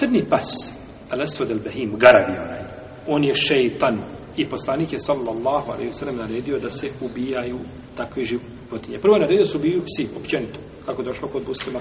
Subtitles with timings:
[0.00, 0.74] Crni pas,
[1.10, 2.62] al-aswad al-bahim, garavi onaj,
[3.06, 4.00] on je šeitan
[4.36, 7.58] i poslanik je sallallahu alaihi ve sellem naredio da se ubijaju
[7.96, 8.98] takve životinje.
[8.98, 11.80] Prvo je naredio da se ubijaju psi, općenito, kako došlo kod muslima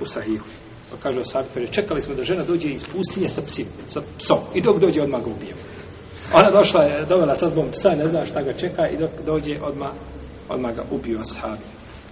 [0.00, 0.46] u sahihu.
[0.90, 4.38] Pa kaže Osabi, kaže, čekali smo da žena dođe iz pustinje sa, psim, sa psom
[4.54, 5.60] i dok dođe odmah ga ubijemo.
[6.34, 9.60] Ona došla je, dovela sa zbom psa, ne zna šta ga čeka i dok dođe
[9.62, 9.90] odmah,
[10.48, 11.62] odmah ga ubio Osabi.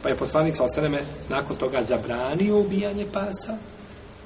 [0.02, 3.58] Pa je poslanik sa osaneme nakon toga zabranio ubijanje pasa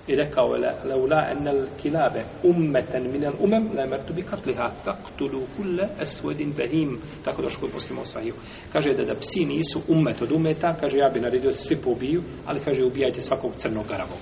[0.07, 5.89] i rekao je leula enel kilabe ummeten minel umem la mertu bi katliha faktulu kulle
[6.03, 6.99] esvedin behim.
[7.25, 8.33] Tako došlo kod muslima u
[8.73, 12.23] kaže da da psi nisu ummet od umeta kaže ja bi naredio se svi pobiju
[12.47, 14.19] ali kaže ubijajte svakog crnog garavog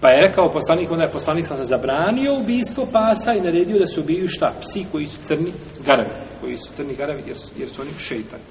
[0.00, 4.00] pa je rekao poslanik onda je poslanik sam zabranio ubistvo pasa i naredio da se
[4.00, 4.54] ubiju šta?
[4.60, 5.52] Psi koji su crni
[5.86, 6.10] garavi
[6.40, 8.42] koji su crni garavi jer su, jer su oni šeitani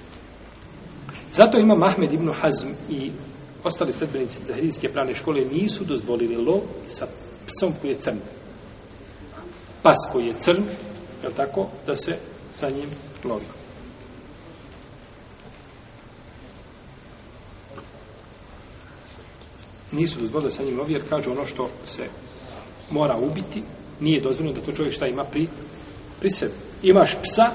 [1.35, 3.11] zato ima Mahmed ibn Hazm i
[3.63, 7.07] ostali sledbenici zahirijske pravne škole nisu dozvolili lov sa
[7.47, 8.17] psom koji je crn.
[9.81, 10.63] Pas koji je crn,
[11.23, 12.15] je tako, da se
[12.53, 12.89] sa njim
[13.23, 13.45] lovi.
[19.91, 22.03] Nisu dozvolili sa njim lovi, jer kažu ono što se
[22.91, 23.63] mora ubiti,
[23.99, 25.47] nije dozvoljeno da to čovjek šta ima pri,
[26.19, 26.53] pri sebi.
[26.83, 27.51] Imaš psa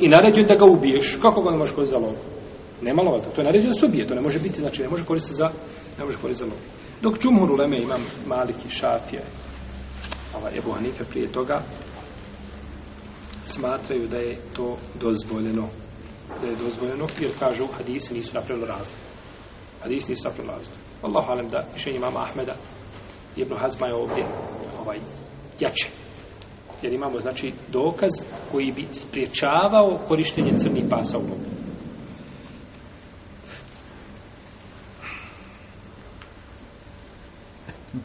[0.00, 1.18] i naređen da ga ubiješ.
[1.22, 2.37] Kako ga ne možeš koristiti za lovu?
[2.82, 5.04] Nema lova, to je naređeno da se ubije, to ne može biti, znači ne može
[5.04, 5.50] koristiti za,
[5.98, 6.62] ne može koristiti za lov.
[7.02, 9.22] Dok čumhur uleme imam maliki šafije,
[10.36, 11.62] ovaj Ebu Hanife prije toga,
[13.46, 15.68] smatraju da je to dozvoljeno.
[16.42, 19.00] Da je dozvoljeno, jer kažu hadisi nisu napravili razliku.
[19.82, 20.78] Hadisi nisu napravili razliku.
[21.02, 22.54] Allahu alem da mišljenje imama Ahmeda
[23.36, 24.24] Ibn Hazma je ovdje
[24.80, 24.98] ovaj,
[25.60, 25.88] jače.
[26.82, 28.10] Jer imamo, znači, dokaz
[28.52, 31.40] koji bi spriječavao korištenje crnih pasa u lovu.